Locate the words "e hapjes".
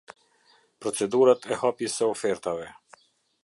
1.53-1.99